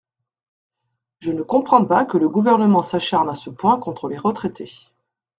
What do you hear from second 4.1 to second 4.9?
retraités.